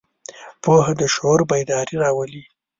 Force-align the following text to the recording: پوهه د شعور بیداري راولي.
پوهه 0.63 0.93
د 0.99 1.01
شعور 1.13 1.39
بیداري 1.49 1.95
راولي. 2.03 2.43